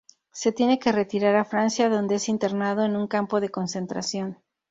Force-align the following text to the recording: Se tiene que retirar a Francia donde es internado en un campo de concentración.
Se 0.31 0.51
tiene 0.51 0.79
que 0.79 0.91
retirar 0.91 1.35
a 1.35 1.45
Francia 1.45 1.87
donde 1.87 2.15
es 2.15 2.27
internado 2.27 2.83
en 2.85 2.95
un 2.95 3.05
campo 3.07 3.39
de 3.39 3.49
concentración. 3.49 4.39